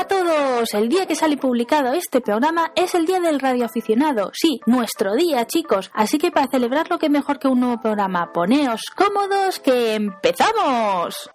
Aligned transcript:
Hola 0.00 0.16
a 0.16 0.24
todos. 0.24 0.72
El 0.72 0.88
día 0.88 1.04
que 1.04 1.14
sale 1.14 1.36
publicado 1.36 1.92
este 1.92 2.22
programa 2.22 2.72
es 2.74 2.94
el 2.94 3.04
día 3.04 3.20
del 3.20 3.38
radioaficionado. 3.38 4.30
Sí, 4.32 4.58
nuestro 4.64 5.14
día, 5.14 5.46
chicos. 5.46 5.90
Así 5.92 6.16
que 6.16 6.30
para 6.30 6.46
celebrarlo, 6.50 6.98
qué 6.98 7.10
mejor 7.10 7.38
que 7.38 7.48
un 7.48 7.60
nuevo 7.60 7.82
programa. 7.82 8.32
Poneos 8.32 8.80
cómodos 8.96 9.60
que 9.60 9.96
empezamos. 9.96 11.30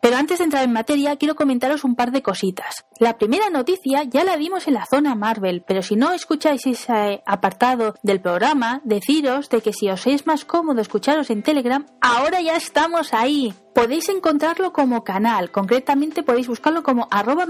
Pero 0.00 0.16
antes 0.16 0.38
de 0.38 0.44
entrar 0.44 0.64
en 0.64 0.72
materia, 0.72 1.16
quiero 1.16 1.34
comentaros 1.34 1.84
un 1.84 1.96
par 1.96 2.10
de 2.10 2.22
cositas. 2.22 2.86
La 2.98 3.18
primera 3.18 3.50
noticia 3.50 4.04
ya 4.04 4.24
la 4.24 4.38
dimos 4.38 4.68
en 4.68 4.74
la 4.74 4.86
zona 4.86 5.14
Marvel, 5.14 5.64
pero 5.66 5.82
si 5.82 5.96
no 5.96 6.12
escucháis 6.12 6.66
ese 6.66 7.22
apartado 7.26 7.94
del 8.02 8.22
programa, 8.22 8.80
deciros 8.84 9.50
de 9.50 9.60
que 9.60 9.74
si 9.74 9.90
os 9.90 10.06
es 10.06 10.26
más 10.26 10.46
cómodo 10.46 10.80
escucharos 10.80 11.28
en 11.28 11.42
Telegram, 11.42 11.84
ahora 12.00 12.40
ya 12.40 12.56
estamos 12.56 13.12
ahí. 13.12 13.52
Podéis 13.78 14.08
encontrarlo 14.08 14.72
como 14.72 15.04
canal, 15.04 15.52
concretamente 15.52 16.24
podéis 16.24 16.48
buscarlo 16.48 16.82
como 16.82 17.06
arroba 17.12 17.46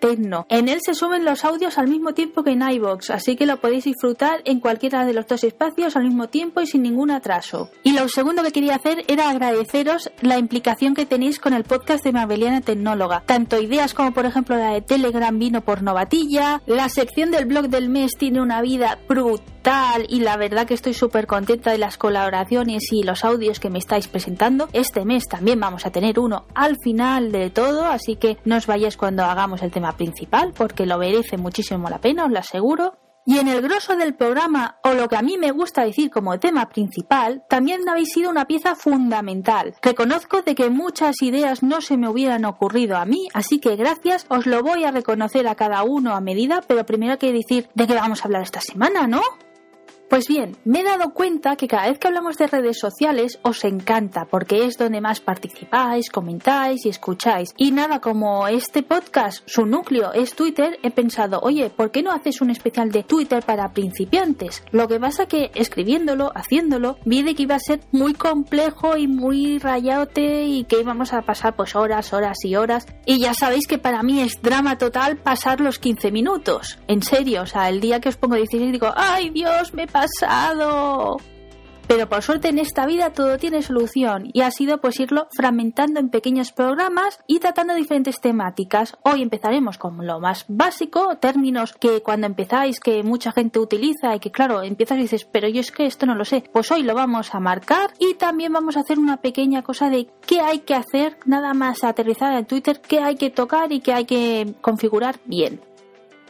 tecno. 0.00 0.44
En 0.48 0.68
él 0.68 0.80
se 0.84 0.92
suben 0.92 1.24
los 1.24 1.44
audios 1.44 1.78
al 1.78 1.86
mismo 1.86 2.14
tiempo 2.14 2.42
que 2.42 2.50
en 2.50 2.68
iVoox, 2.68 3.10
así 3.10 3.36
que 3.36 3.46
lo 3.46 3.60
podéis 3.60 3.84
disfrutar 3.84 4.42
en 4.44 4.58
cualquiera 4.58 5.04
de 5.04 5.12
los 5.12 5.28
dos 5.28 5.44
espacios 5.44 5.94
al 5.94 6.02
mismo 6.02 6.28
tiempo 6.28 6.62
y 6.62 6.66
sin 6.66 6.82
ningún 6.82 7.12
atraso. 7.12 7.70
Y 7.84 7.92
lo 7.92 8.08
segundo 8.08 8.42
que 8.42 8.50
quería 8.50 8.74
hacer 8.74 9.04
era 9.06 9.30
agradeceros 9.30 10.10
la 10.20 10.36
implicación 10.36 10.94
que 10.94 11.06
tenéis 11.06 11.38
con 11.38 11.54
el 11.54 11.62
podcast 11.62 12.02
de 12.02 12.10
Mabeliana 12.10 12.60
Tecnóloga. 12.60 13.22
Tanto 13.24 13.60
ideas 13.60 13.94
como 13.94 14.12
por 14.12 14.26
ejemplo 14.26 14.56
la 14.56 14.72
de 14.72 14.82
Telegram 14.82 15.38
vino 15.38 15.60
por 15.60 15.84
novatilla, 15.84 16.60
la 16.66 16.88
sección 16.88 17.30
del 17.30 17.46
blog 17.46 17.68
del 17.68 17.88
mes 17.88 18.16
tiene 18.18 18.42
una 18.42 18.62
vida 18.62 18.98
brutal 19.08 19.52
y 20.08 20.20
la 20.20 20.36
verdad 20.36 20.66
que 20.66 20.74
estoy 20.74 20.92
súper 20.92 21.28
contenta 21.28 21.70
de 21.70 21.78
las 21.78 21.96
colaboraciones 21.96 22.90
y 22.90 23.04
los 23.04 23.24
audios 23.24 23.60
que 23.60 23.70
me 23.70 23.78
estáis 23.78 24.08
presentando. 24.08 24.68
Este 24.72 25.04
mes 25.04 25.28
también 25.28 25.51
vamos 25.60 25.86
a 25.86 25.90
tener 25.90 26.18
uno 26.18 26.44
al 26.54 26.76
final 26.78 27.32
de 27.32 27.50
todo, 27.50 27.84
así 27.84 28.16
que 28.16 28.38
no 28.44 28.56
os 28.56 28.66
vayáis 28.66 28.96
cuando 28.96 29.24
hagamos 29.24 29.62
el 29.62 29.70
tema 29.70 29.96
principal, 29.96 30.52
porque 30.56 30.86
lo 30.86 30.98
merece 30.98 31.36
muchísimo 31.36 31.88
la 31.88 31.98
pena, 31.98 32.24
os 32.24 32.30
lo 32.30 32.38
aseguro. 32.38 32.94
Y 33.24 33.38
en 33.38 33.46
el 33.46 33.62
grosso 33.62 33.96
del 33.96 34.14
programa, 34.14 34.78
o 34.82 34.94
lo 34.94 35.08
que 35.08 35.14
a 35.14 35.22
mí 35.22 35.38
me 35.38 35.52
gusta 35.52 35.84
decir 35.84 36.10
como 36.10 36.40
tema 36.40 36.68
principal, 36.68 37.44
también 37.48 37.88
habéis 37.88 38.12
sido 38.12 38.28
una 38.28 38.46
pieza 38.46 38.74
fundamental. 38.74 39.76
Reconozco 39.80 40.42
de 40.42 40.56
que 40.56 40.70
muchas 40.70 41.22
ideas 41.22 41.62
no 41.62 41.80
se 41.80 41.96
me 41.96 42.08
hubieran 42.08 42.44
ocurrido 42.44 42.96
a 42.96 43.04
mí, 43.04 43.28
así 43.32 43.60
que 43.60 43.76
gracias, 43.76 44.26
os 44.28 44.46
lo 44.46 44.62
voy 44.64 44.82
a 44.84 44.90
reconocer 44.90 45.46
a 45.46 45.54
cada 45.54 45.84
uno 45.84 46.16
a 46.16 46.20
medida, 46.20 46.62
pero 46.66 46.84
primero 46.84 47.12
hay 47.12 47.18
que 47.18 47.32
decir 47.32 47.68
de 47.74 47.86
qué 47.86 47.94
vamos 47.94 48.22
a 48.22 48.24
hablar 48.24 48.42
esta 48.42 48.60
semana, 48.60 49.06
¿no? 49.06 49.22
Pues 50.12 50.28
bien, 50.28 50.58
me 50.66 50.80
he 50.80 50.84
dado 50.84 51.14
cuenta 51.14 51.56
que 51.56 51.66
cada 51.66 51.88
vez 51.88 51.98
que 51.98 52.06
hablamos 52.06 52.36
de 52.36 52.46
redes 52.46 52.78
sociales 52.78 53.38
os 53.40 53.64
encanta 53.64 54.26
porque 54.26 54.66
es 54.66 54.76
donde 54.76 55.00
más 55.00 55.20
participáis, 55.20 56.10
comentáis 56.10 56.84
y 56.84 56.90
escucháis. 56.90 57.54
Y 57.56 57.70
nada, 57.70 58.02
como 58.02 58.46
este 58.46 58.82
podcast, 58.82 59.42
su 59.46 59.64
núcleo 59.64 60.12
es 60.12 60.34
Twitter, 60.34 60.78
he 60.82 60.90
pensado, 60.90 61.40
oye, 61.40 61.70
¿por 61.70 61.90
qué 61.90 62.02
no 62.02 62.12
haces 62.12 62.42
un 62.42 62.50
especial 62.50 62.92
de 62.92 63.04
Twitter 63.04 63.42
para 63.42 63.72
principiantes? 63.72 64.62
Lo 64.70 64.86
que 64.86 65.00
pasa 65.00 65.24
que 65.24 65.50
escribiéndolo, 65.54 66.30
haciéndolo, 66.34 66.98
vi 67.06 67.22
de 67.22 67.34
que 67.34 67.44
iba 67.44 67.54
a 67.54 67.58
ser 67.58 67.80
muy 67.90 68.12
complejo 68.12 68.98
y 68.98 69.08
muy 69.08 69.60
rayote 69.60 70.44
y 70.44 70.64
que 70.64 70.80
íbamos 70.80 71.14
a 71.14 71.22
pasar 71.22 71.56
pues 71.56 71.74
horas, 71.74 72.12
horas 72.12 72.36
y 72.44 72.54
horas. 72.54 72.84
Y 73.06 73.18
ya 73.18 73.32
sabéis 73.32 73.66
que 73.66 73.78
para 73.78 74.02
mí 74.02 74.20
es 74.20 74.42
drama 74.42 74.76
total 74.76 75.16
pasar 75.16 75.62
los 75.62 75.78
15 75.78 76.12
minutos. 76.12 76.78
En 76.86 77.00
serio, 77.00 77.44
o 77.44 77.46
sea, 77.46 77.70
el 77.70 77.80
día 77.80 77.98
que 77.98 78.10
os 78.10 78.18
pongo 78.18 78.34
16 78.34 78.72
digo, 78.72 78.92
ay 78.94 79.30
Dios, 79.30 79.72
me 79.72 79.86
pasado. 80.02 81.18
Pero 81.86 82.08
por 82.08 82.22
suerte 82.22 82.48
en 82.48 82.58
esta 82.58 82.86
vida 82.86 83.12
todo 83.12 83.36
tiene 83.38 83.62
solución 83.62 84.30
y 84.32 84.40
ha 84.42 84.50
sido 84.50 84.80
pues 84.80 84.98
irlo 84.98 85.28
fragmentando 85.36 86.00
en 86.00 86.08
pequeños 86.08 86.52
programas 86.52 87.18
y 87.26 87.38
tratando 87.38 87.74
diferentes 87.74 88.20
temáticas. 88.20 88.96
Hoy 89.02 89.20
empezaremos 89.20 89.78
con 89.78 90.06
lo 90.06 90.18
más 90.18 90.46
básico, 90.48 91.18
términos 91.18 91.74
que 91.74 92.00
cuando 92.00 92.26
empezáis 92.26 92.80
que 92.80 93.02
mucha 93.02 93.32
gente 93.32 93.58
utiliza 93.58 94.14
y 94.14 94.20
que 94.20 94.30
claro, 94.30 94.62
empiezas 94.62 94.98
y 94.98 95.02
dices, 95.02 95.24
pero 95.24 95.48
yo 95.48 95.60
es 95.60 95.70
que 95.70 95.86
esto 95.86 96.06
no 96.06 96.14
lo 96.14 96.24
sé. 96.24 96.44
Pues 96.52 96.70
hoy 96.70 96.82
lo 96.82 96.94
vamos 96.94 97.34
a 97.34 97.40
marcar 97.40 97.92
y 97.98 98.14
también 98.14 98.52
vamos 98.52 98.76
a 98.76 98.80
hacer 98.80 98.98
una 98.98 99.18
pequeña 99.18 99.62
cosa 99.62 99.90
de 99.90 100.08
qué 100.26 100.40
hay 100.40 100.60
que 100.60 100.74
hacer, 100.74 101.18
nada 101.26 101.52
más 101.52 101.84
aterrizar 101.84 102.32
en 102.38 102.46
Twitter, 102.46 102.80
qué 102.80 103.00
hay 103.00 103.16
que 103.16 103.30
tocar 103.30 103.70
y 103.70 103.80
qué 103.80 103.92
hay 103.92 104.04
que 104.06 104.54
configurar 104.62 105.16
bien. 105.26 105.60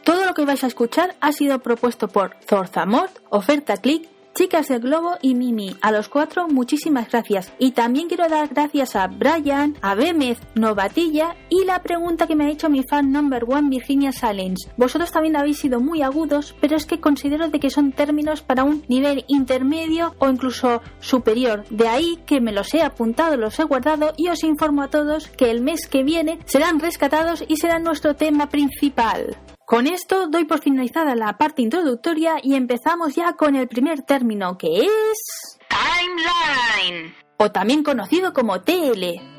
Todo 0.03 0.25
lo 0.25 0.33
que 0.33 0.43
vais 0.43 0.63
a 0.63 0.67
escuchar 0.67 1.15
ha 1.21 1.31
sido 1.31 1.59
propuesto 1.59 2.09
por 2.09 2.35
Zorzamort, 2.45 3.19
Oferta 3.29 3.77
Click, 3.77 4.09
Chicas 4.35 4.67
del 4.67 4.81
Globo 4.81 5.17
y 5.21 5.35
Mimi. 5.35 5.77
A 5.81 5.91
los 5.91 6.09
cuatro, 6.09 6.47
muchísimas 6.47 7.09
gracias. 7.09 7.53
Y 7.59 7.71
también 7.71 8.07
quiero 8.07 8.27
dar 8.27 8.49
gracias 8.49 8.95
a 8.95 9.07
Brian, 9.07 9.77
a 9.81 9.93
Bémez, 9.95 10.39
Novatilla 10.55 11.35
y 11.49 11.63
la 11.65 11.83
pregunta 11.83 12.25
que 12.27 12.35
me 12.35 12.45
ha 12.45 12.49
hecho 12.49 12.69
mi 12.69 12.83
fan 12.83 13.11
number 13.11 13.45
one, 13.47 13.69
Virginia 13.69 14.11
Salens. 14.11 14.67
Vosotros 14.75 15.11
también 15.11 15.37
habéis 15.37 15.59
sido 15.59 15.79
muy 15.79 16.01
agudos, 16.01 16.55
pero 16.59 16.75
es 16.75 16.85
que 16.85 16.99
considero 16.99 17.47
de 17.49 17.59
que 17.59 17.69
son 17.69 17.91
términos 17.91 18.41
para 18.41 18.63
un 18.63 18.83
nivel 18.89 19.23
intermedio 19.27 20.15
o 20.17 20.27
incluso 20.27 20.81
superior. 20.99 21.63
De 21.69 21.87
ahí 21.87 22.19
que 22.25 22.41
me 22.41 22.51
los 22.51 22.73
he 22.73 22.81
apuntado, 22.81 23.37
los 23.37 23.57
he 23.59 23.63
guardado 23.63 24.13
y 24.17 24.29
os 24.29 24.43
informo 24.43 24.81
a 24.81 24.89
todos 24.89 25.27
que 25.27 25.51
el 25.51 25.61
mes 25.61 25.87
que 25.87 26.03
viene 26.03 26.39
serán 26.45 26.79
rescatados 26.79 27.45
y 27.47 27.57
serán 27.57 27.83
nuestro 27.83 28.15
tema 28.15 28.49
principal. 28.49 29.37
Con 29.73 29.87
esto 29.87 30.27
doy 30.27 30.45
por 30.45 30.59
finalizada 30.59 31.15
la 31.15 31.35
parte 31.39 31.63
introductoria 31.63 32.35
y 32.43 32.53
empezamos 32.53 33.15
ya 33.15 33.33
con 33.33 33.55
el 33.55 33.67
primer 33.67 34.03
término 34.03 34.55
que 34.55 34.81
es... 34.81 35.57
Timeline. 35.67 37.15
O 37.37 37.51
también 37.51 37.83
conocido 37.83 38.33
como 38.33 38.61
TL. 38.61 39.32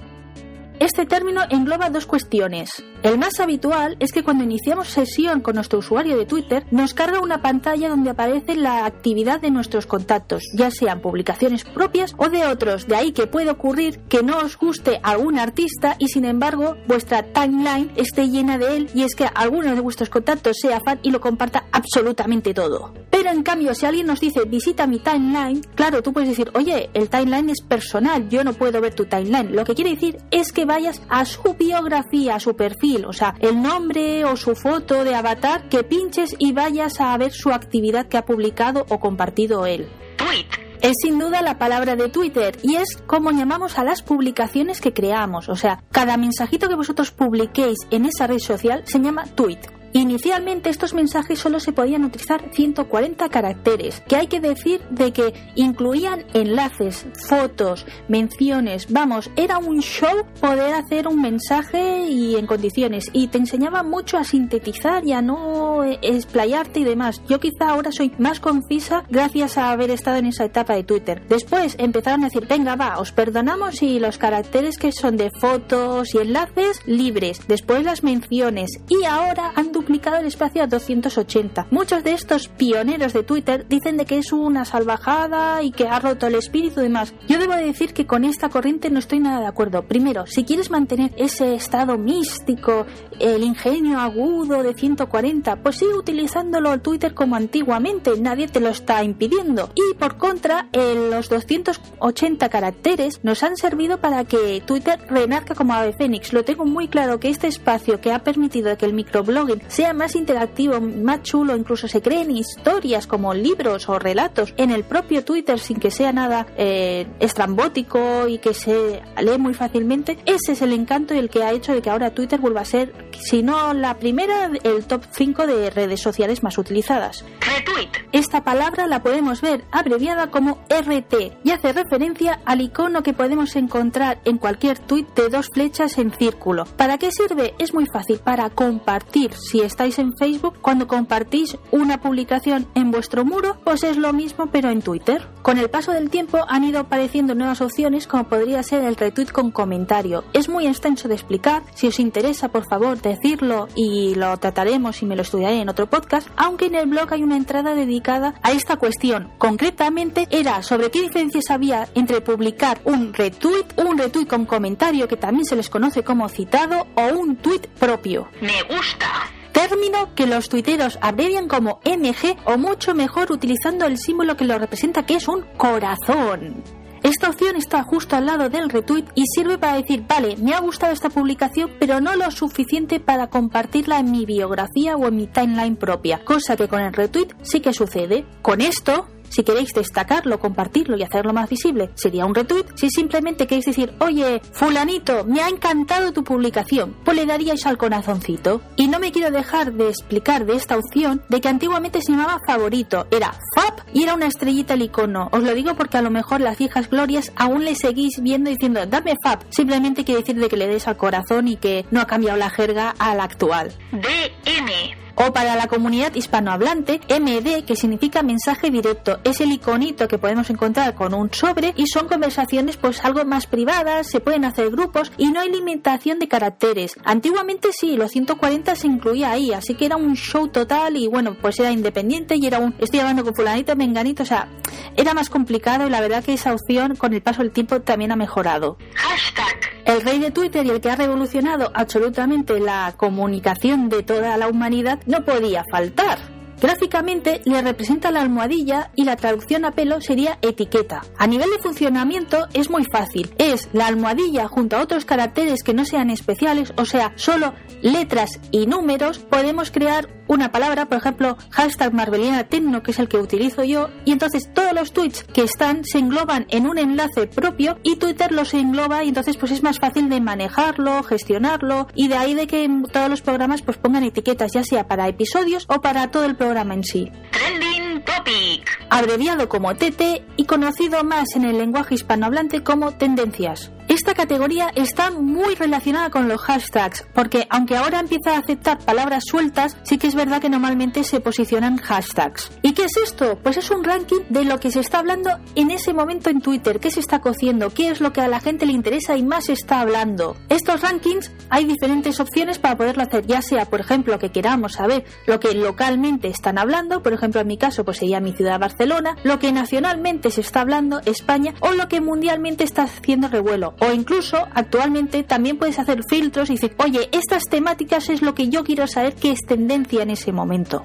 Este 0.80 1.06
término 1.06 1.42
engloba 1.50 1.88
dos 1.88 2.04
cuestiones. 2.04 2.70
El 3.02 3.18
más 3.18 3.38
habitual 3.38 3.96
es 4.00 4.12
que 4.12 4.24
cuando 4.24 4.44
iniciamos 4.44 4.88
sesión 4.88 5.40
con 5.40 5.54
nuestro 5.54 5.78
usuario 5.78 6.16
de 6.16 6.26
Twitter 6.26 6.66
nos 6.70 6.94
carga 6.94 7.20
una 7.20 7.42
pantalla 7.42 7.88
donde 7.88 8.10
aparece 8.10 8.56
la 8.56 8.84
actividad 8.84 9.40
de 9.40 9.50
nuestros 9.50 9.86
contactos, 9.86 10.42
ya 10.54 10.70
sean 10.70 11.00
publicaciones 11.00 11.64
propias 11.64 12.14
o 12.16 12.28
de 12.28 12.46
otros. 12.46 12.88
De 12.88 12.96
ahí 12.96 13.12
que 13.12 13.26
puede 13.26 13.50
ocurrir 13.50 14.00
que 14.08 14.22
no 14.22 14.38
os 14.38 14.58
guste 14.58 15.00
algún 15.02 15.38
artista 15.38 15.96
y 15.98 16.08
sin 16.08 16.24
embargo 16.24 16.76
vuestra 16.86 17.22
timeline 17.22 17.92
esté 17.96 18.28
llena 18.28 18.58
de 18.58 18.76
él 18.76 18.91
y 18.94 19.04
es 19.04 19.14
que 19.14 19.28
alguno 19.32 19.74
de 19.74 19.80
vuestros 19.80 20.08
contactos 20.08 20.56
sea 20.60 20.80
fan 20.80 20.98
y 21.02 21.10
lo 21.10 21.20
comparta 21.20 21.64
absolutamente 21.72 22.52
todo. 22.52 22.92
Pero 23.24 23.36
en 23.36 23.42
cambio 23.42 23.74
si 23.74 23.86
alguien 23.86 24.06
nos 24.06 24.20
dice 24.20 24.44
visita 24.44 24.86
mi 24.86 24.98
timeline, 24.98 25.62
claro, 25.74 26.02
tú 26.02 26.12
puedes 26.12 26.28
decir, 26.28 26.50
oye, 26.52 26.90
el 26.92 27.08
timeline 27.08 27.48
es 27.48 27.62
personal, 27.62 28.28
yo 28.28 28.44
no 28.44 28.52
puedo 28.52 28.82
ver 28.82 28.92
tu 28.92 29.06
timeline. 29.06 29.56
Lo 29.56 29.64
que 29.64 29.74
quiere 29.74 29.92
decir 29.92 30.18
es 30.30 30.52
que 30.52 30.66
vayas 30.66 31.00
a 31.08 31.24
su 31.24 31.54
biografía, 31.54 32.34
a 32.34 32.40
su 32.40 32.54
perfil, 32.54 33.06
o 33.06 33.14
sea, 33.14 33.34
el 33.40 33.62
nombre 33.62 34.26
o 34.26 34.36
su 34.36 34.54
foto 34.54 35.04
de 35.04 35.14
avatar, 35.14 35.70
que 35.70 35.84
pinches 35.84 36.36
y 36.38 36.52
vayas 36.52 37.00
a 37.00 37.16
ver 37.16 37.32
su 37.32 37.50
actividad 37.50 38.08
que 38.08 38.18
ha 38.18 38.26
publicado 38.26 38.84
o 38.90 39.00
compartido 39.00 39.64
él. 39.64 39.88
Tweet. 40.18 40.64
Es 40.82 40.92
sin 41.02 41.18
duda 41.18 41.41
la 41.41 41.56
palabra 41.56 41.96
de 41.96 42.10
Twitter 42.10 42.58
y 42.62 42.74
es 42.74 42.98
como 43.06 43.30
llamamos 43.30 43.78
a 43.78 43.84
las 43.84 44.02
publicaciones 44.02 44.82
que 44.82 44.92
creamos. 44.92 45.48
O 45.48 45.56
sea, 45.56 45.82
cada 45.91 46.18
mensajito 46.18 46.68
que 46.68 46.74
vosotros 46.74 47.10
publiquéis 47.10 47.78
en 47.91 48.04
esa 48.04 48.26
red 48.26 48.38
social 48.38 48.82
se 48.84 49.00
llama 49.00 49.24
tweet. 49.34 49.60
Inicialmente 49.97 50.71
estos 50.71 50.93
mensajes 50.93 51.38
solo 51.38 51.60
se 51.60 51.72
podían 51.72 52.05
utilizar 52.05 52.50
140 52.50 53.28
caracteres, 53.28 54.03
que 54.09 54.16
hay 54.16 54.27
que 54.27 54.41
decir 54.41 54.81
de 54.91 55.12
que 55.12 55.32
incluían 55.55 56.25
enlaces, 56.34 57.06
fotos, 57.28 57.87
menciones, 58.09 58.93
vamos, 58.93 59.31
era 59.37 59.59
un 59.59 59.81
show 59.83 60.27
poder 60.41 60.75
hacer 60.75 61.06
un 61.06 61.22
mensaje 61.22 62.09
y 62.09 62.34
en 62.34 62.49
condiciones 62.49 63.09
y 63.12 63.28
te 63.28 63.38
enseñaba 63.38 63.84
mucho 63.84 64.19
a 64.19 64.25
sintetizar 64.25 65.06
y 65.06 65.12
a 65.12 65.22
no 65.22 65.84
explayarte 65.84 66.81
y 66.81 66.84
demás. 66.84 67.22
Yo 67.28 67.38
quizá 67.38 67.69
ahora 67.69 67.93
soy 67.93 68.10
más 68.19 68.41
concisa 68.41 69.04
gracias 69.10 69.59
a 69.59 69.71
haber 69.71 69.93
estado 69.93 70.16
en 70.16 70.27
esa 70.27 70.44
etapa 70.44 70.75
de 70.75 70.83
Twitter. 70.83 71.22
Después 71.28 71.77
empezaron 71.78 72.25
a 72.25 72.27
decir, 72.31 72.49
venga 72.49 72.75
va, 72.75 72.99
os 72.99 73.12
perdonamos 73.12 73.81
y 73.81 74.00
los 74.00 74.19
caracteres 74.19 74.77
que 74.77 74.91
son 74.91 75.16
de 75.16 75.31
fotos 75.31 76.16
y 76.16 76.18
enlaces 76.18 76.80
libres. 76.84 77.42
Después 77.47 77.84
las 77.84 78.03
menciones 78.03 78.72
y 78.89 79.04
ahora 79.04 79.53
han 79.54 79.71
duplicado 79.71 79.84
el 79.89 80.27
espacio 80.27 80.63
a 80.63 80.66
280. 80.66 81.69
Muchos 81.71 82.04
de 82.04 82.13
estos 82.13 82.48
pioneros 82.48 83.13
de 83.13 83.22
Twitter 83.22 83.66
dicen 83.69 83.97
de 83.97 84.04
que 84.04 84.19
es 84.19 84.33
una 84.33 84.65
salvajada 84.65 85.63
y 85.63 85.71
que 85.71 85.89
ha 85.89 85.98
roto 85.98 86.27
el 86.27 86.34
espíritu 86.34 86.81
y 86.81 86.84
demás. 86.84 87.15
Yo 87.28 87.39
debo 87.39 87.54
decir 87.54 87.95
que 87.95 88.07
con 88.07 88.25
esta 88.25 88.48
corriente 88.48 88.91
no 88.91 88.98
estoy 88.98 89.21
nada 89.21 89.41
de 89.41 89.47
acuerdo. 89.47 89.83
Primero, 89.83 90.27
si 90.27 90.45
quieres 90.45 90.71
mantener 90.71 91.13
ese 91.16 91.54
estado 91.54 91.97
místico, 91.98 92.86
el 93.19 93.42
ingenio 93.42 93.98
agudo 93.98 94.63
de 94.63 94.75
140, 94.75 95.57
pues 95.57 95.77
sigue 95.77 95.95
utilizándolo 95.95 96.80
Twitter 96.80 97.15
como 97.15 97.37
antiguamente, 97.37 98.13
nadie 98.19 98.48
te 98.48 98.60
lo 98.60 98.69
está 98.69 99.03
impidiendo. 99.03 99.71
Y 99.75 99.95
por 99.95 100.16
contra, 100.16 100.69
los 100.72 101.28
280 101.28 102.48
caracteres 102.48 103.21
nos 103.22 103.42
han 103.42 103.57
servido 103.57 103.98
para 103.98 104.25
que 104.25 104.63
Twitter 104.65 104.98
renazca 105.09 105.54
como 105.54 105.75
ave 105.75 105.92
fénix. 105.92 106.33
Lo 106.33 106.45
tengo 106.45 106.65
muy 106.65 106.89
claro 106.89 107.21
que 107.21 107.28
este 107.28 107.47
espacio 107.47 108.01
que 108.01 108.13
ha 108.13 108.22
permitido 108.22 108.77
que 108.77 108.87
el 108.87 108.95
microblogging 108.95 109.63
sea 109.74 109.92
más 109.92 110.15
interactivo, 110.15 110.80
más 110.80 111.22
chulo, 111.22 111.56
incluso 111.56 111.88
se 111.88 112.00
creen 112.00 112.30
historias 112.30 113.09
como 113.09 113.34
libros 113.34 113.88
o 113.88 113.98
relatos 113.98 114.54
en 114.56 114.71
el 114.71 114.84
propio 114.84 115.24
Twitter 115.24 115.59
sin 115.59 115.80
que 115.80 115.91
sea 115.91 116.12
nada 116.12 116.47
eh, 116.56 117.06
estrambótico 117.18 118.28
y 118.28 118.38
que 118.38 118.54
se 118.54 119.03
lee 119.21 119.38
muy 119.38 119.54
fácilmente, 119.54 120.18
ese 120.26 120.53
es 120.53 120.62
el 120.62 120.72
encanto 120.72 121.15
y 121.15 121.18
el 121.18 121.28
que 121.28 121.42
ha 121.42 121.53
hecho 121.53 121.74
de 121.74 121.82
que 121.82 121.91
ahora 121.91 122.15
Twitter 122.15 122.41
vuelva 122.41 122.60
a 122.60 122.65
ser 122.65 122.92
sino 123.21 123.74
la 123.74 123.94
primera, 123.98 124.50
el 124.62 124.84
top 124.84 125.03
5 125.10 125.47
de 125.47 125.71
redes 125.71 126.00
sociales 126.00 126.42
más 126.42 126.59
utilizadas. 126.59 127.24
Retweet. 127.41 127.91
Esta 128.12 128.44
palabra 128.44 128.86
la 128.86 129.03
podemos 129.03 129.41
ver 129.41 129.65
abreviada 129.72 130.30
como 130.30 130.59
RT 130.68 131.38
y 131.42 131.50
hace 131.50 131.72
referencia 131.72 132.41
al 132.44 132.60
icono 132.60 133.03
que 133.03 133.12
podemos 133.12 133.56
encontrar 133.56 134.20
en 134.24 134.38
cualquier 134.38 134.78
tweet 134.78 135.06
de 135.16 135.28
dos 135.28 135.48
flechas 135.53 135.98
en 135.98 136.12
círculo. 136.12 136.65
¿Para 136.65 136.98
qué 136.98 137.10
sirve? 137.10 137.54
Es 137.59 137.74
muy 137.74 137.86
fácil, 137.86 138.18
para 138.18 138.50
compartir. 138.50 139.32
Si 139.54 139.60
estáis 139.60 140.01
en 140.01 140.16
Facebook, 140.16 140.56
cuando 140.60 140.89
compartís 140.89 141.56
una 141.71 142.01
publicación 142.01 142.66
en 142.74 142.91
vuestro 142.91 143.24
muro, 143.24 143.56
pues 143.62 143.84
es 143.84 143.97
lo 143.97 144.12
mismo 144.12 144.48
pero 144.48 144.68
en 144.68 144.83
Twitter. 144.83 145.28
Con 145.42 145.59
el 145.59 145.71
paso 145.71 145.92
del 145.92 146.10
tiempo 146.10 146.41
han 146.48 146.65
ido 146.65 146.80
apareciendo 146.80 147.36
nuevas 147.36 147.60
opciones 147.60 148.09
como 148.09 148.24
podría 148.24 148.65
ser 148.65 148.83
el 148.83 148.97
retweet 148.97 149.28
con 149.28 149.53
comentario. 149.53 150.24
Es 150.33 150.48
muy 150.48 150.66
extenso 150.66 151.06
de 151.06 151.15
explicar, 151.15 151.62
si 151.74 151.86
os 151.86 152.01
interesa 152.01 152.48
por 152.48 152.68
favor 152.68 153.01
decirlo 153.01 153.68
y 153.77 154.16
lo 154.16 154.36
trataremos 154.39 155.01
y 155.03 155.06
me 155.06 155.15
lo 155.15 155.22
estudiaré 155.22 155.60
en 155.60 155.68
otro 155.68 155.89
podcast, 155.89 156.27
aunque 156.34 156.66
en 156.66 156.74
el 156.74 156.89
blog 156.89 157.12
hay 157.12 157.22
una 157.22 157.36
entrada 157.36 157.77
dedicada 157.77 158.34
a 158.42 158.51
esta 158.51 158.77
cuestión. 158.77 159.30
Concretamente 159.39 160.27
era 160.30 160.65
sobre 160.65 160.91
qué 160.91 161.01
diferencias 161.01 161.53
había 161.53 161.86
entre 161.95 162.22
publicar 162.22 162.80
un 162.86 163.15
retweet, 163.15 163.66
un 163.77 163.98
retweet 163.98 164.27
con 164.27 164.47
comentario 164.47 165.06
que 165.06 165.16
también 165.16 165.45
se 165.45 165.54
les 165.54 165.71
conoce 165.71 166.03
como 166.03 166.28
citado 166.28 166.89
o 166.97 167.06
un 167.16 167.36
tweet 167.36 167.68
propio. 167.78 168.27
Me 168.41 168.60
gusta. 168.65 169.06
Término 169.54 170.12
que 170.16 170.27
los 170.27 170.48
tuiteros 170.48 170.98
abrevian 171.01 171.47
como 171.47 171.78
MG 171.84 172.36
o 172.45 172.59
mucho 172.59 172.92
mejor 172.92 173.30
utilizando 173.30 173.86
el 173.86 173.98
símbolo 173.98 174.36
que 174.36 174.45
lo 174.45 174.59
representa 174.59 175.06
que 175.06 175.15
es 175.15 175.28
un 175.28 175.42
corazón. 175.56 176.65
Esta 177.04 177.30
opción 177.30 177.54
está 177.54 177.84
justo 177.84 178.16
al 178.16 178.27
lado 178.27 178.51
del 178.51 178.68
retweet 178.68 179.04
y 179.15 179.22
sirve 179.33 179.56
para 179.56 179.77
decir, 179.77 180.04
vale, 180.09 180.36
me 180.39 180.54
ha 180.54 180.59
gustado 180.59 180.92
esta 180.92 181.09
publicación, 181.09 181.71
pero 181.78 182.01
no 182.01 182.16
lo 182.16 182.33
suficiente 182.33 182.98
para 182.98 183.28
compartirla 183.28 184.01
en 184.01 184.10
mi 184.10 184.27
biografía 184.27 184.97
o 184.97 185.06
en 185.06 185.16
mi 185.16 185.28
timeline 185.28 185.77
propia, 185.77 186.24
cosa 186.24 186.56
que 186.56 186.66
con 186.66 186.80
el 186.80 186.92
retweet 186.92 187.28
sí 187.42 187.60
que 187.60 187.72
sucede. 187.72 188.27
Con 188.42 188.60
esto, 188.60 189.06
si 189.34 189.42
queréis 189.42 189.72
destacarlo, 189.75 190.39
compartirlo 190.39 190.97
y 190.97 191.03
hacerlo 191.03 191.33
más 191.33 191.48
visible, 191.48 191.91
sería 191.95 192.25
un 192.25 192.34
retweet. 192.34 192.66
Si 192.77 192.89
simplemente 192.89 193.47
queréis 193.47 193.65
decir, 193.65 193.92
oye, 193.98 194.41
fulanito, 194.53 195.25
me 195.25 195.41
ha 195.41 195.48
encantado 195.48 196.13
tu 196.13 196.22
publicación, 196.22 196.95
pues 197.04 197.16
le 197.16 197.27
daríais 197.27 197.66
al 197.66 197.77
corazoncito. 197.77 198.60
Y 198.77 198.86
no 198.86 199.01
me 199.01 199.10
quiero 199.10 199.31
dejar 199.31 199.72
de 199.72 199.89
explicar 199.89 200.47
de 200.47 200.54
esta 200.54 200.77
opción 200.77 201.22
de 201.28 201.41
que 201.41 201.48
antiguamente 201.48 202.01
se 202.01 202.13
llamaba 202.13 202.39
favorito, 202.47 203.07
era 203.10 203.34
FAP 203.57 203.81
y 203.92 204.04
era 204.04 204.15
una 204.15 204.27
estrellita 204.27 204.75
el 204.75 204.83
icono. 204.83 205.28
Os 205.33 205.42
lo 205.42 205.53
digo 205.54 205.75
porque 205.75 205.98
a 205.98 206.03
lo 206.03 206.10
mejor 206.10 206.41
las 206.41 206.59
viejas 206.59 206.89
glorias 206.89 207.33
aún 207.37 207.65
le 207.65 207.75
seguís 207.75 208.21
viendo 208.22 208.51
diciendo, 208.51 208.87
dame 208.87 209.16
FAP. 209.22 209.42
Simplemente 209.51 210.04
quiere 210.04 210.21
decir 210.21 210.37
de 210.37 210.48
que 210.48 210.57
le 210.57 210.69
des 210.69 210.87
al 210.87 210.97
corazón 210.97 211.48
y 211.48 211.57
que 211.57 211.87
no 211.91 212.01
ha 212.01 212.07
cambiado 212.07 212.39
la 212.39 212.51
jerga 212.51 212.95
a 212.98 213.15
la 213.15 213.25
actual. 213.25 213.72
DM. 213.91 215.03
O 215.16 215.33
para 215.33 215.57
la 215.57 215.66
comunidad 215.66 216.15
hispanohablante, 216.15 217.01
MD, 217.09 217.65
que 217.65 217.77
significa 217.77 218.22
mensaje 218.22 218.71
directo, 218.71 219.21
es 219.25 219.41
el 219.41 219.53
iconito 219.53 220.09
que 220.09 220.19
podemos 220.19 220.51
encontrar 220.51 220.95
con 220.95 221.15
un 221.15 221.33
sobre 221.33 221.72
y 221.77 221.87
son 221.87 222.09
conversaciones 222.09 222.77
pues 222.77 223.05
algo 223.05 223.25
más 223.25 223.47
privadas, 223.47 224.09
se 224.09 224.21
pueden 224.21 224.45
hacer 224.45 224.71
grupos 224.71 225.13
y 225.16 225.31
no 225.31 225.41
hay 225.41 225.51
limitación 225.51 226.19
de 226.19 226.28
caracteres. 226.28 226.97
Antiguamente 227.05 227.69
sí, 227.72 227.97
los 227.97 228.11
140 228.11 228.75
se 228.75 228.87
incluía 228.87 229.31
ahí, 229.31 229.53
así 229.53 229.75
que 229.75 229.87
era 229.87 229.97
un 229.97 230.16
show 230.16 230.49
total 230.49 230.97
y 230.97 231.07
bueno, 231.07 231.37
pues 231.41 231.59
era 231.61 231.71
independiente 231.71 232.37
y 232.37 232.47
era 232.47 232.59
un 232.59 232.75
estoy 232.78 233.01
hablando 233.01 233.25
con 233.25 233.34
fulanito, 233.34 233.77
menganito, 233.77 234.22
o 234.22 234.27
sea, 234.27 234.49
era 234.97 235.15
más 235.15 235.31
complicado 235.31 235.87
y 235.87 235.91
la 235.91 236.01
verdad 236.01 236.25
que 236.25 236.34
esa 236.34 236.53
opción 236.53 236.97
con 236.97 237.13
el 237.15 237.22
paso 237.22 237.43
del 237.43 237.53
tiempo 237.53 237.81
también 237.81 238.13
ha 238.13 238.16
mejorado. 238.16 238.78
Hashtag. 238.95 239.75
El 239.84 240.01
rey 240.01 240.19
de 240.19 240.31
Twitter 240.31 240.65
y 240.65 240.71
el 240.71 240.81
que 240.81 240.91
ha 240.91 240.97
revolucionado 240.97 241.71
absolutamente 241.75 242.59
la 242.59 242.95
comunicación 242.97 243.91
de 243.91 244.03
toda 244.03 244.37
la 244.39 244.49
humanidad 244.49 244.99
no 245.06 245.24
podía 245.24 245.65
faltar. 245.71 246.18
Gráficamente 246.60 247.42
le 247.45 247.60
representa 247.60 248.10
la 248.10 248.22
almohadilla 248.22 248.91
y 248.95 249.04
la 249.04 249.16
traducción 249.16 249.65
a 249.65 249.72
pelo 249.72 250.01
sería 250.01 250.39
etiqueta. 250.41 251.03
A 251.18 251.27
nivel 251.27 251.51
de 251.51 251.59
funcionamiento 251.59 252.47
es 252.54 252.71
muy 252.71 252.84
fácil. 252.84 253.34
Es 253.39 253.68
la 253.72 253.86
almohadilla 253.86 254.48
junto 254.48 254.77
a 254.77 254.80
otros 254.80 255.04
caracteres 255.04 255.62
que 255.62 255.74
no 255.74 255.84
sean 255.84 256.11
especiales, 256.11 256.73
o 256.76 256.87
sea, 256.87 257.12
solo 257.16 257.52
letras 257.83 258.40
y 258.50 258.66
números, 258.66 259.18
podemos 259.18 259.71
crear 259.71 260.09
una 260.26 260.52
palabra, 260.52 260.87
por 260.87 260.99
ejemplo, 260.99 261.37
hashtag 261.50 261.92
Marbeliana 261.92 262.44
Tecno, 262.44 262.82
que 262.82 262.90
es 262.92 262.99
el 262.99 263.09
que 263.09 263.18
utilizo 263.18 263.64
yo, 263.64 263.90
y 264.04 264.12
entonces 264.12 264.52
todos 264.52 264.73
los 264.73 264.92
tweets 264.92 265.25
que 265.25 265.42
están 265.42 265.85
se 265.85 265.99
engloban 265.99 266.47
en 266.50 266.66
un 266.66 266.78
enlace 266.78 267.26
propio 267.26 267.78
y 267.82 267.97
Twitter 267.97 268.32
los 268.32 268.54
engloba 268.54 269.04
y 269.04 269.09
entonces 269.09 269.37
pues 269.37 269.52
es 269.52 269.62
más 269.62 269.78
fácil 269.78 270.09
de 270.09 270.21
manejarlo, 270.21 271.02
gestionarlo 271.02 271.88
y 271.94 272.09
de 272.09 272.16
ahí 272.16 272.35
de 272.35 272.47
que 272.47 272.64
en 272.64 272.85
todos 272.85 273.09
los 273.09 273.23
programas 273.23 273.62
pues 273.62 273.76
pongan 273.76 274.04
etiquetas 274.04 274.52
ya 274.52 274.64
sea 274.64 274.87
para 274.87 275.09
episodios 275.09 275.66
o 275.68 275.80
para 275.80 276.11
todo 276.11 276.25
el 276.25 276.37
programa 276.37 276.75
en 276.75 276.85
sí. 276.85 277.11
Trending 277.30 278.04
Topic. 278.04 278.87
Abreviado 278.90 279.49
como 279.49 279.75
TT 279.75 280.23
y 280.37 280.44
conocido 280.44 281.04
más 281.04 281.35
en 281.37 281.44
el 281.44 281.59
lenguaje 281.59 281.94
hispanohablante 281.94 282.62
como 282.62 282.92
tendencias. 282.92 283.70
Esta 283.94 284.12
categoría 284.12 284.73
está 284.75 285.12
muy 285.12 285.54
relacionada 285.54 286.11
con 286.11 286.26
los 286.26 286.40
hashtags, 286.40 287.06
porque 287.14 287.46
aunque 287.49 287.76
ahora 287.76 288.00
empieza 288.00 288.35
a 288.35 288.38
aceptar 288.38 288.80
palabras 288.80 289.23
sueltas, 289.25 289.76
sí 289.85 289.99
que 289.99 290.08
es 290.08 290.16
verdad 290.16 290.40
que 290.40 290.49
normalmente 290.49 291.04
se 291.04 291.20
posicionan 291.20 291.76
hashtags. 291.76 292.50
¿Y 292.61 292.73
qué 292.73 292.87
es 292.87 292.96
esto? 292.96 293.38
Pues 293.40 293.56
es 293.56 293.70
un 293.70 293.85
ranking 293.85 294.23
de 294.30 294.46
lo 294.46 294.58
que 294.58 294.73
se 294.73 294.80
está 294.80 294.99
hablando 294.99 295.30
en 295.54 295.70
ese 295.70 295.94
momento 295.94 296.28
en 296.28 296.40
Twitter, 296.40 296.80
qué 296.80 296.90
se 296.90 296.99
está 296.99 297.20
cociendo, 297.20 297.70
qué 297.70 297.88
es 297.88 298.00
lo 298.00 298.12
que 298.12 298.20
a 298.20 298.26
la 298.26 298.40
gente 298.40 298.66
le 298.66 298.73
interesa 298.73 299.16
y 299.16 299.23
más 299.23 299.49
está 299.49 299.80
hablando. 299.80 300.37
Estos 300.49 300.80
rankings 300.80 301.30
hay 301.49 301.64
diferentes 301.64 302.18
opciones 302.18 302.58
para 302.58 302.76
poderlo 302.76 303.04
hacer, 303.04 303.25
ya 303.28 303.42
sea, 303.42 303.66
por 303.66 303.78
ejemplo, 303.78 304.18
que 304.18 304.32
queramos 304.32 304.73
saber 304.73 305.04
lo 305.28 305.38
que 305.38 305.54
localmente 305.54 306.26
están 306.26 306.58
hablando, 306.58 307.00
por 307.00 307.12
ejemplo, 307.12 307.42
en 307.42 307.46
mi 307.46 307.58
caso, 307.58 307.85
pues 307.85 307.99
sería 307.99 308.18
mi 308.18 308.32
ciudad 308.32 308.58
Barcelona, 308.58 309.16
lo 309.23 309.38
que 309.38 309.52
nacionalmente 309.52 310.32
se 310.32 310.40
está 310.40 310.62
hablando, 310.62 311.00
España, 311.04 311.54
o 311.61 311.70
lo 311.75 311.87
que 311.87 312.00
mundialmente 312.00 312.64
está 312.64 312.82
haciendo 312.82 313.28
revuelo 313.28 313.76
o 313.87 313.92
incluso 313.92 314.49
actualmente 314.54 315.23
también 315.23 315.59
puedes 315.59 315.78
hacer 315.78 316.02
filtros 316.09 316.50
y 316.50 316.54
decir, 316.54 316.75
oye, 316.78 317.09
estas 317.12 317.45
temáticas 317.45 318.09
es 318.09 318.23
lo 318.23 318.35
que 318.35 318.49
yo 318.49 318.64
quiero 318.64 318.87
saber 318.87 319.14
que 319.14 319.33
es 319.33 319.40
tendencia 319.47 320.02
en 320.02 320.11
ese 320.11 320.33
momento. 320.33 320.85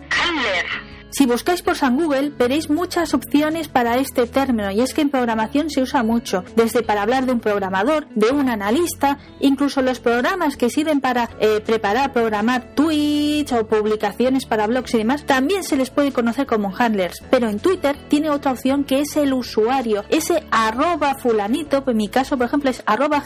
Si 1.12 1.26
buscáis 1.26 1.64
por 1.64 1.76
San 1.76 1.98
Google 1.98 2.30
veréis 2.38 2.70
muchas 2.70 3.16
opciones 3.16 3.68
para 3.68 3.98
este 3.98 4.28
término 4.28 4.70
y 4.70 4.82
es 4.82 4.94
que 4.94 5.02
en 5.02 5.10
programación 5.10 5.72
se 5.72 5.82
usa 5.82 6.04
mucho, 6.04 6.44
desde 6.56 6.84
para 6.84 7.02
hablar 7.02 7.26
de 7.26 7.32
un 7.32 7.40
programador, 7.40 8.08
de 8.14 8.30
un 8.30 8.48
analista, 8.48 9.18
incluso 9.40 9.82
los 9.82 10.00
programas 10.00 10.56
que 10.56 10.70
sirven 10.70 11.02
para 11.02 11.30
eh, 11.40 11.62
preparar, 11.66 12.14
programar 12.14 12.76
tweets 12.76 13.54
o 13.54 13.68
publicaciones 13.68 14.46
para 14.46 14.68
blogs 14.68 14.94
y 14.94 15.00
demás, 15.00 15.26
también 15.26 15.64
se 15.64 15.78
les 15.78 15.90
puede 15.90 16.12
conocer 16.12 16.46
como 16.46 16.72
handlers, 16.78 17.24
pero 17.32 17.50
en 17.50 17.60
Twitter 17.60 17.98
tiene 18.08 18.30
otra 18.30 18.52
opción 18.52 18.84
que 18.84 19.02
es 19.02 19.18
el 19.18 19.34
usuario, 19.34 20.06
ese 20.10 20.44
arroba 20.52 21.16
fulanito, 21.16 21.84
en 21.88 21.98
mi 21.98 22.10
caso 22.10 22.38
por 22.38 22.46
ejemplo 22.46 22.70
es 22.70 22.84
arroba 22.86 23.24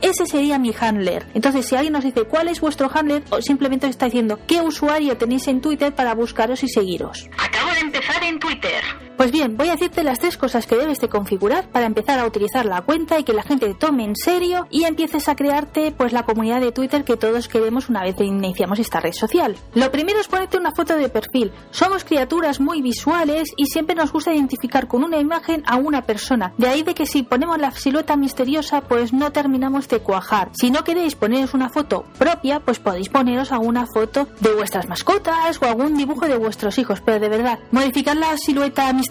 ese 0.00 0.26
sería 0.26 0.58
mi 0.58 0.74
handler. 0.78 1.26
Entonces 1.34 1.66
si 1.66 1.76
alguien 1.76 1.92
nos 1.92 2.04
dice 2.04 2.24
cuál 2.24 2.48
es 2.48 2.60
vuestro 2.60 2.90
handler, 2.92 3.22
o 3.30 3.40
simplemente 3.40 3.86
os 3.86 3.90
está 3.90 4.06
diciendo 4.06 4.40
qué 4.46 4.60
usuario 4.60 5.16
tenéis 5.16 5.46
en 5.46 5.60
Twitter 5.60 5.94
para 5.94 6.14
buscaros 6.14 6.62
y 6.64 6.68
seguiros. 6.68 7.03
Acabo 7.38 7.70
de 7.72 7.80
empezar 7.80 8.22
en 8.22 8.38
Twitter. 8.38 8.82
Pues 9.16 9.30
bien, 9.30 9.56
voy 9.56 9.68
a 9.68 9.72
decirte 9.72 10.02
las 10.02 10.18
tres 10.18 10.36
cosas 10.36 10.66
que 10.66 10.76
debes 10.76 10.98
de 10.98 11.08
configurar 11.08 11.68
para 11.70 11.86
empezar 11.86 12.18
a 12.18 12.26
utilizar 12.26 12.66
la 12.66 12.82
cuenta 12.82 13.16
y 13.16 13.22
que 13.22 13.32
la 13.32 13.44
gente 13.44 13.68
te 13.68 13.74
tome 13.74 14.04
en 14.04 14.16
serio 14.16 14.66
y 14.70 14.84
empieces 14.84 15.28
a 15.28 15.36
crearte 15.36 15.92
pues 15.92 16.12
la 16.12 16.24
comunidad 16.24 16.60
de 16.60 16.72
Twitter 16.72 17.04
que 17.04 17.16
todos 17.16 17.46
queremos 17.46 17.88
una 17.88 18.02
vez 18.02 18.16
iniciamos 18.18 18.80
esta 18.80 18.98
red 18.98 19.12
social. 19.12 19.56
Lo 19.74 19.92
primero 19.92 20.18
es 20.18 20.26
ponerte 20.26 20.58
una 20.58 20.72
foto 20.72 20.96
de 20.96 21.08
perfil. 21.08 21.52
Somos 21.70 22.04
criaturas 22.04 22.58
muy 22.58 22.82
visuales 22.82 23.50
y 23.56 23.66
siempre 23.66 23.94
nos 23.94 24.12
gusta 24.12 24.34
identificar 24.34 24.88
con 24.88 25.04
una 25.04 25.18
imagen 25.18 25.62
a 25.64 25.76
una 25.76 26.02
persona. 26.02 26.52
De 26.58 26.66
ahí 26.66 26.82
de 26.82 26.94
que 26.94 27.06
si 27.06 27.22
ponemos 27.22 27.58
la 27.58 27.70
silueta 27.70 28.16
misteriosa 28.16 28.80
pues 28.80 29.12
no 29.12 29.30
terminamos 29.30 29.86
de 29.88 30.00
cuajar. 30.00 30.50
Si 30.54 30.72
no 30.72 30.82
queréis 30.82 31.14
poneros 31.14 31.54
una 31.54 31.70
foto 31.70 32.04
propia 32.18 32.58
pues 32.58 32.80
podéis 32.80 33.08
poneros 33.08 33.52
alguna 33.52 33.86
foto 33.86 34.26
de 34.40 34.52
vuestras 34.54 34.88
mascotas 34.88 35.62
o 35.62 35.66
algún 35.66 35.96
dibujo 35.96 36.26
de 36.26 36.36
vuestros 36.36 36.78
hijos. 36.78 37.00
Pero 37.00 37.20
de 37.20 37.28
verdad, 37.28 37.60
modificar 37.70 38.16
la 38.16 38.36
silueta 38.36 38.92
misteriosa. 38.92 39.03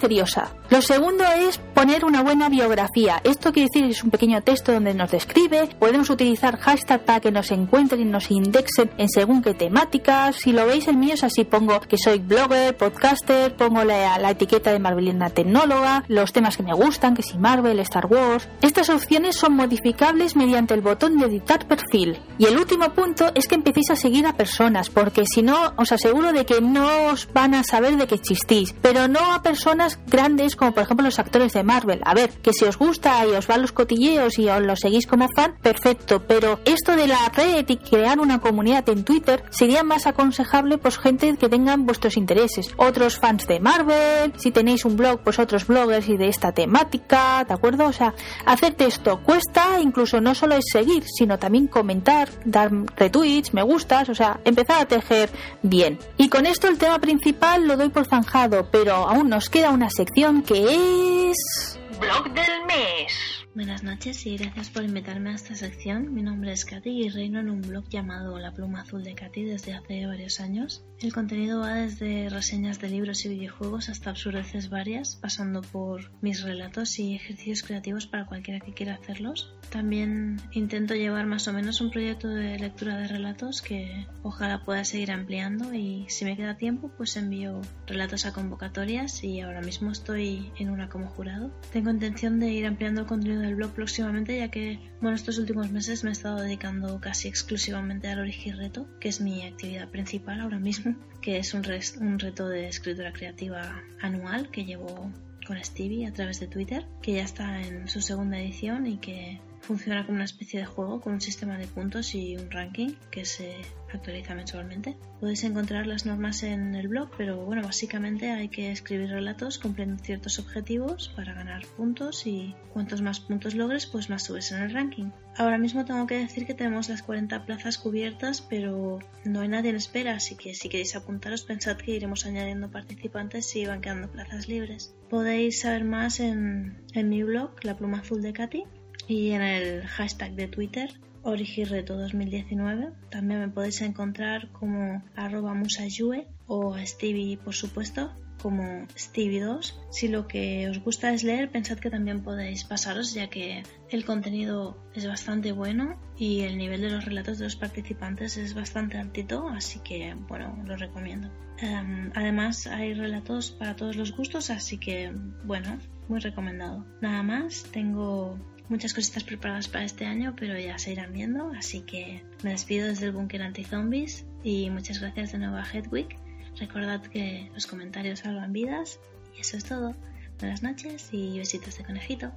Lo 0.69 0.81
segundo 0.81 1.23
es 1.25 1.59
poner 1.73 2.05
una 2.05 2.23
buena 2.23 2.49
biografía. 2.49 3.21
Esto 3.23 3.51
quiere 3.51 3.69
decir 3.71 3.89
es 3.89 4.03
un 4.03 4.11
pequeño 4.11 4.41
texto 4.41 4.71
donde 4.71 4.93
nos 4.93 5.11
describe. 5.11 5.67
Podemos 5.79 6.09
utilizar 6.09 6.57
hashtag 6.59 7.01
para 7.05 7.19
que 7.19 7.31
nos 7.31 7.51
encuentren 7.51 8.01
y 8.01 8.05
nos 8.05 8.31
indexen 8.31 8.91
en 8.97 9.09
según 9.09 9.41
qué 9.41 9.53
temáticas. 9.53 10.37
Si 10.37 10.51
lo 10.51 10.65
veis, 10.65 10.87
el 10.87 10.97
mío 10.97 11.13
es 11.13 11.23
así. 11.23 11.43
Pongo 11.43 11.79
que 11.81 11.97
soy 11.97 12.19
blogger, 12.19 12.75
podcaster, 12.77 13.55
pongo 13.55 13.83
la, 13.83 14.17
la 14.17 14.31
etiqueta 14.31 14.71
de 14.71 14.79
Marvelina 14.79 15.29
Tecnóloga, 15.29 16.03
los 16.07 16.33
temas 16.33 16.57
que 16.57 16.63
me 16.63 16.73
gustan, 16.73 17.15
que 17.15 17.23
si 17.23 17.37
Marvel, 17.37 17.79
Star 17.79 18.07
Wars. 18.07 18.47
Estas 18.61 18.89
opciones 18.89 19.35
son 19.35 19.55
modificables 19.55 20.35
mediante 20.35 20.73
el 20.73 20.81
botón 20.81 21.17
de 21.17 21.25
editar 21.25 21.67
perfil. 21.67 22.19
Y 22.37 22.45
el 22.45 22.57
último 22.57 22.89
punto 22.93 23.31
es 23.35 23.47
que 23.47 23.55
empecéis 23.55 23.91
a 23.91 23.95
seguir 23.95 24.25
a 24.25 24.33
personas, 24.33 24.89
porque 24.89 25.23
si 25.25 25.43
no, 25.43 25.73
os 25.77 25.91
aseguro 25.91 26.33
de 26.33 26.45
que 26.45 26.61
no 26.61 27.07
os 27.11 27.31
van 27.31 27.53
a 27.53 27.63
saber 27.63 27.97
de 27.97 28.07
que 28.07 28.15
existís, 28.15 28.73
pero 28.81 29.07
no 29.07 29.19
a 29.33 29.41
personas 29.41 29.82
grandes 30.07 30.55
como 30.55 30.73
por 30.73 30.83
ejemplo 30.83 31.05
los 31.05 31.19
actores 31.19 31.53
de 31.53 31.63
Marvel. 31.63 32.01
A 32.05 32.13
ver, 32.13 32.29
que 32.41 32.53
si 32.53 32.65
os 32.65 32.77
gusta 32.77 33.25
y 33.25 33.31
os 33.31 33.47
van 33.47 33.61
los 33.61 33.71
cotilleos 33.71 34.37
y 34.39 34.49
os 34.49 34.61
lo 34.61 34.75
seguís 34.75 35.07
como 35.07 35.27
fan, 35.35 35.55
perfecto, 35.61 36.23
pero 36.27 36.59
esto 36.65 36.95
de 36.95 37.07
la 37.07 37.29
red 37.29 37.65
y 37.67 37.77
crear 37.77 38.19
una 38.19 38.39
comunidad 38.39 38.87
en 38.89 39.03
Twitter 39.03 39.43
sería 39.49 39.83
más 39.83 40.07
aconsejable 40.07 40.77
pues 40.77 40.97
gente 40.97 41.35
que 41.37 41.49
tengan 41.49 41.85
vuestros 41.85 42.17
intereses. 42.17 42.73
Otros 42.77 43.19
fans 43.19 43.47
de 43.47 43.59
Marvel, 43.59 44.33
si 44.37 44.51
tenéis 44.51 44.85
un 44.85 44.97
blog, 44.97 45.21
pues 45.21 45.39
otros 45.39 45.67
bloggers 45.67 46.07
y 46.09 46.17
de 46.17 46.27
esta 46.27 46.51
temática, 46.51 47.43
¿de 47.47 47.53
acuerdo? 47.53 47.85
O 47.85 47.93
sea, 47.93 48.13
hacerte 48.45 48.85
esto 48.85 49.21
cuesta, 49.21 49.79
incluso 49.81 50.21
no 50.21 50.35
solo 50.35 50.55
es 50.55 50.65
seguir, 50.71 51.03
sino 51.05 51.39
también 51.39 51.67
comentar, 51.67 52.29
dar 52.45 52.71
retweets, 52.95 53.53
me 53.53 53.63
gustas, 53.63 54.09
o 54.09 54.15
sea, 54.15 54.39
empezar 54.45 54.81
a 54.81 54.85
tejer 54.85 55.29
bien. 55.61 55.99
Y 56.17 56.29
con 56.29 56.45
esto 56.45 56.67
el 56.67 56.77
tema 56.77 56.99
principal 56.99 57.67
lo 57.67 57.77
doy 57.77 57.89
por 57.89 58.05
zanjado, 58.05 58.67
pero 58.71 58.93
aún 58.95 59.29
nos 59.29 59.49
queda 59.49 59.71
una 59.73 59.89
sección 59.89 60.43
que 60.43 61.31
es... 61.31 61.79
Blog 61.99 62.31
del 62.33 62.65
mes. 62.67 63.42
Buenas 63.55 63.83
noches 63.83 64.25
y 64.25 64.35
gracias 64.35 64.71
por 64.71 64.83
invitarme 64.83 65.29
a 65.29 65.35
esta 65.35 65.53
sección. 65.53 66.11
Mi 66.11 66.23
nombre 66.23 66.51
es 66.51 66.65
Katy 66.65 66.89
y 66.89 67.09
reino 67.09 67.39
en 67.39 67.51
un 67.51 67.61
blog 67.61 67.87
llamado 67.87 68.39
La 68.39 68.51
Pluma 68.51 68.81
Azul 68.81 69.03
de 69.03 69.13
Katy 69.13 69.43
desde 69.43 69.75
hace 69.75 70.07
varios 70.07 70.39
años. 70.39 70.83
El 70.99 71.13
contenido 71.13 71.59
va 71.59 71.75
desde 71.75 72.29
reseñas 72.29 72.79
de 72.79 72.89
libros 72.89 73.25
y 73.25 73.29
videojuegos 73.29 73.89
hasta 73.89 74.09
absurdeces 74.09 74.71
varias, 74.71 75.17
pasando 75.17 75.61
por 75.61 76.11
mis 76.21 76.41
relatos 76.41 76.97
y 76.97 77.13
ejercicios 77.13 77.61
creativos 77.61 78.07
para 78.07 78.25
cualquiera 78.25 78.59
que 78.59 78.73
quiera 78.73 78.95
hacerlos. 78.95 79.53
También 79.69 80.39
intento 80.53 80.95
llevar 80.95 81.27
más 81.27 81.47
o 81.47 81.53
menos 81.53 81.79
un 81.81 81.91
proyecto 81.91 82.29
de 82.29 82.57
lectura 82.57 82.97
de 82.97 83.07
relatos 83.07 83.61
que 83.61 84.07
ojalá 84.23 84.63
pueda 84.63 84.83
seguir 84.83 85.11
ampliando 85.11 85.73
y 85.73 86.05
si 86.07 86.25
me 86.25 86.37
queda 86.37 86.57
tiempo 86.57 86.89
pues 86.97 87.17
envío 87.17 87.61
relatos 87.85 88.25
a 88.25 88.33
convocatorias 88.33 89.23
y 89.23 89.41
ahora 89.41 89.61
mismo 89.61 89.91
estoy 89.91 90.51
en 90.57 90.71
una 90.71 90.89
como 90.89 91.07
jurado. 91.07 91.51
Tengo 91.71 91.91
intención 91.91 92.39
de 92.39 92.49
ir 92.51 92.65
ampliando 92.65 93.01
el 93.01 93.07
contenido 93.07 93.42
del 93.43 93.55
blog 93.55 93.71
próximamente 93.71 94.37
ya 94.37 94.49
que 94.49 94.79
bueno 95.01 95.15
estos 95.15 95.37
últimos 95.37 95.71
meses 95.71 96.03
me 96.03 96.09
he 96.09 96.13
estado 96.13 96.39
dedicando 96.39 96.99
casi 96.99 97.27
exclusivamente 97.27 98.07
al 98.07 98.23
Reto, 98.57 98.87
que 98.99 99.09
es 99.09 99.21
mi 99.21 99.43
actividad 99.43 99.89
principal 99.89 100.41
ahora 100.41 100.59
mismo, 100.59 100.95
que 101.21 101.37
es 101.37 101.53
un, 101.53 101.63
un 102.01 102.19
reto 102.19 102.47
de 102.47 102.67
escritura 102.67 103.13
creativa 103.13 103.81
anual 104.01 104.49
que 104.49 104.65
llevo 104.65 105.11
con 105.45 105.63
Stevie 105.63 106.07
a 106.07 106.13
través 106.13 106.39
de 106.39 106.47
Twitter, 106.47 106.85
que 107.01 107.13
ya 107.13 107.23
está 107.23 107.61
en 107.61 107.87
su 107.87 108.01
segunda 108.01 108.39
edición 108.39 108.87
y 108.87 108.97
que 108.97 109.39
funciona 109.63 110.05
como 110.05 110.17
una 110.17 110.25
especie 110.25 110.59
de 110.59 110.65
juego 110.65 110.99
con 111.01 111.13
un 111.13 111.21
sistema 111.21 111.57
de 111.57 111.67
puntos 111.67 112.13
y 112.15 112.35
un 112.35 112.51
ranking 112.51 112.91
que 113.09 113.25
se 113.25 113.55
actualiza 113.91 114.35
mensualmente. 114.35 114.97
Podéis 115.19 115.43
encontrar 115.43 115.87
las 115.87 116.05
normas 116.05 116.43
en 116.43 116.75
el 116.75 116.87
blog, 116.87 117.09
pero 117.17 117.37
bueno, 117.45 117.61
básicamente 117.61 118.31
hay 118.31 118.49
que 118.49 118.71
escribir 118.71 119.09
relatos 119.09 119.59
cumpliendo 119.59 120.03
ciertos 120.03 120.39
objetivos 120.39 121.09
para 121.15 121.33
ganar 121.33 121.65
puntos 121.77 122.27
y 122.27 122.55
cuantos 122.73 123.01
más 123.01 123.19
puntos 123.19 123.55
logres, 123.55 123.85
pues 123.85 124.09
más 124.09 124.23
subes 124.23 124.51
en 124.51 124.63
el 124.63 124.73
ranking. 124.73 125.11
Ahora 125.37 125.57
mismo 125.57 125.85
tengo 125.85 126.05
que 126.07 126.17
decir 126.17 126.45
que 126.45 126.53
tenemos 126.53 126.89
las 126.89 127.03
40 127.03 127.45
plazas 127.45 127.77
cubiertas, 127.77 128.41
pero 128.41 128.99
no 129.23 129.41
hay 129.41 129.47
nadie 129.47 129.69
en 129.69 129.75
espera, 129.77 130.15
así 130.15 130.35
que 130.35 130.53
si 130.53 130.69
queréis 130.69 130.95
apuntaros 130.95 131.43
pensad 131.43 131.77
que 131.77 131.91
iremos 131.91 132.25
añadiendo 132.25 132.69
participantes 132.69 133.55
y 133.55 133.65
van 133.65 133.81
quedando 133.81 134.11
plazas 134.11 134.47
libres. 134.47 134.95
Podéis 135.09 135.61
saber 135.61 135.85
más 135.85 136.19
en, 136.19 136.83
en 136.93 137.09
mi 137.09 137.23
blog, 137.23 137.51
La 137.63 137.77
Pluma 137.77 137.99
Azul 137.99 138.21
de 138.21 138.33
Katy, 138.33 138.63
y 139.07 139.31
en 139.31 139.41
el 139.41 139.83
hashtag 139.87 140.33
de 140.33 140.47
Twitter 140.47 140.89
Origirreto 141.23 141.97
2019 141.97 142.91
también 143.09 143.39
me 143.39 143.47
podéis 143.47 143.81
encontrar 143.81 144.51
como 144.51 145.03
arroba 145.15 145.53
musayue 145.53 146.27
o 146.47 146.75
Stevie 146.77 147.37
por 147.37 147.53
supuesto 147.53 148.11
como 148.41 148.85
Stevie2 148.97 149.73
si 149.89 150.09
lo 150.09 150.27
que 150.27 150.67
os 150.69 150.79
gusta 150.83 151.13
es 151.13 151.23
leer 151.23 151.49
pensad 151.49 151.79
que 151.79 151.89
también 151.89 152.23
podéis 152.23 152.65
pasaros 152.65 153.13
ya 153.13 153.29
que 153.29 153.63
el 153.89 154.03
contenido 154.03 154.77
es 154.93 155.07
bastante 155.07 155.53
bueno 155.53 155.97
y 156.17 156.41
el 156.41 156.57
nivel 156.57 156.81
de 156.81 156.89
los 156.89 157.05
relatos 157.05 157.37
de 157.37 157.45
los 157.45 157.55
participantes 157.55 158.35
es 158.35 158.53
bastante 158.53 158.97
altito 158.97 159.47
así 159.47 159.79
que 159.79 160.15
bueno 160.27 160.61
lo 160.65 160.75
recomiendo. 160.75 161.29
Em, 161.59 162.11
además 162.15 162.67
hay 162.67 162.93
relatos 162.93 163.51
para 163.51 163.77
todos 163.77 163.95
los 163.95 164.11
gustos 164.11 164.49
así 164.49 164.77
que 164.77 165.13
bueno 165.45 165.79
muy 166.09 166.19
recomendado. 166.19 166.85
Nada 166.99 167.23
más 167.23 167.63
tengo 167.71 168.37
muchas 168.69 168.93
cositas 168.93 169.23
preparadas 169.23 169.67
para 169.67 169.85
este 169.85 170.05
año, 170.05 170.35
pero 170.37 170.57
ya 170.57 170.77
se 170.77 170.91
irán 170.91 171.13
viendo. 171.13 171.51
Así 171.57 171.81
que 171.81 172.23
me 172.43 172.51
despido 172.51 172.87
desde 172.87 173.07
el 173.07 173.11
búnker 173.11 173.41
anti-zombies 173.41 174.25
y 174.43 174.69
muchas 174.69 174.99
gracias 174.99 175.31
de 175.31 175.39
nuevo 175.39 175.57
a 175.57 175.65
Hedwig. 175.65 176.17
Recordad 176.57 177.01
que 177.01 177.49
los 177.53 177.65
comentarios 177.65 178.19
salvan 178.19 178.53
vidas 178.53 178.99
y 179.35 179.41
eso 179.41 179.57
es 179.57 179.65
todo. 179.65 179.95
Buenas 180.39 180.63
noches 180.63 181.09
y 181.11 181.37
besitos 181.37 181.77
de 181.77 181.83
conejito. 181.83 182.31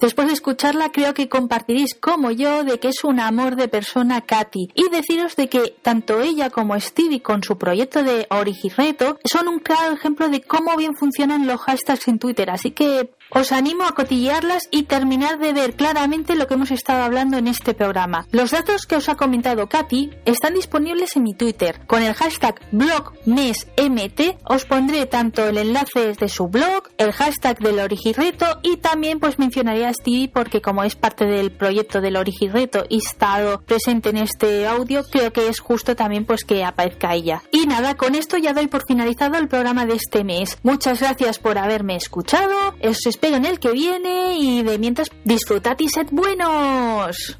Después 0.00 0.28
de 0.28 0.32
escucharla, 0.32 0.90
creo 0.90 1.12
que 1.12 1.28
compartiréis 1.28 1.94
como 1.94 2.30
yo 2.30 2.64
de 2.64 2.80
que 2.80 2.88
es 2.88 3.04
un 3.04 3.20
amor 3.20 3.56
de 3.56 3.68
persona 3.68 4.22
Katy 4.22 4.70
y 4.74 4.88
deciros 4.88 5.36
de 5.36 5.50
que 5.50 5.76
tanto 5.82 6.22
ella 6.22 6.48
como 6.48 6.78
Stevie 6.80 7.20
con 7.20 7.42
su 7.42 7.58
proyecto 7.58 8.02
de 8.02 8.26
Origireto 8.30 9.18
son 9.30 9.48
un 9.48 9.58
claro 9.58 9.92
ejemplo 9.92 10.30
de 10.30 10.40
cómo 10.40 10.74
bien 10.76 10.96
funcionan 10.96 11.46
los 11.46 11.60
hashtags 11.60 12.08
en 12.08 12.18
Twitter. 12.18 12.48
Así 12.48 12.70
que 12.70 13.10
os 13.30 13.52
animo 13.52 13.84
a 13.84 13.94
cotillearlas 13.94 14.68
y 14.70 14.84
terminar 14.84 15.38
de 15.38 15.52
ver 15.52 15.74
claramente 15.74 16.34
lo 16.34 16.46
que 16.46 16.54
hemos 16.54 16.70
estado 16.70 17.02
hablando 17.02 17.38
en 17.38 17.46
este 17.46 17.74
programa. 17.74 18.26
Los 18.30 18.50
datos 18.50 18.86
que 18.86 18.96
os 18.96 19.08
ha 19.08 19.16
comentado 19.16 19.68
Katy 19.68 20.10
están 20.24 20.54
disponibles 20.54 21.16
en 21.16 21.22
mi 21.22 21.34
Twitter. 21.34 21.80
Con 21.86 22.02
el 22.02 22.14
hashtag 22.14 22.60
blogmesmt 22.72 24.20
os 24.44 24.64
pondré 24.64 25.06
tanto 25.06 25.46
el 25.46 25.58
enlace 25.58 26.14
de 26.14 26.28
su 26.28 26.48
blog, 26.48 26.88
el 26.98 27.12
hashtag 27.12 27.58
del 27.58 27.78
Origireto 27.78 28.60
y 28.62 28.76
también 28.78 29.20
pues 29.20 29.38
mencionaría 29.38 29.88
a 29.88 29.94
Stevie 29.94 30.28
porque 30.28 30.60
como 30.60 30.84
es 30.84 30.96
parte 30.96 31.24
del 31.26 31.52
proyecto 31.52 32.00
del 32.00 32.16
Origireto 32.16 32.84
y 32.88 32.98
estado 32.98 33.60
presente 33.62 34.10
en 34.10 34.18
este 34.18 34.66
audio, 34.66 35.04
creo 35.04 35.32
que 35.32 35.48
es 35.48 35.60
justo 35.60 35.96
también 35.96 36.24
pues 36.24 36.44
que 36.44 36.64
aparezca 36.64 37.14
ella. 37.14 37.42
Y 37.52 37.66
nada, 37.66 37.96
con 37.96 38.14
esto 38.14 38.36
ya 38.36 38.52
doy 38.52 38.66
por 38.66 38.86
finalizado 38.86 39.36
el 39.36 39.48
programa 39.48 39.86
de 39.86 39.94
este 39.94 40.24
mes. 40.24 40.58
Muchas 40.62 41.00
gracias 41.00 41.38
por 41.38 41.58
haberme 41.58 41.96
escuchado 41.96 42.74
espero 43.20 43.36
en 43.36 43.44
el 43.44 43.60
que 43.60 43.70
viene 43.72 44.38
y 44.38 44.62
de 44.62 44.78
mientras 44.78 45.10
disfrutad 45.24 45.76
y 45.78 45.90
sed 45.90 46.06
buenos. 46.10 47.38